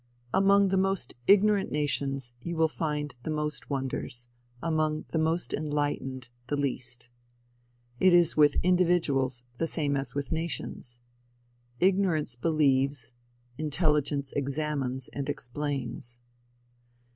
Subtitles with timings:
[0.33, 6.27] Among the most ignorant nations you will find the most wonders, among the most enlightened,
[6.47, 7.07] the least.
[7.99, 10.97] It is with individuals, the same as with nations.
[11.79, 13.13] Ignorance believes,
[13.59, 16.19] Intelligence examines and explains.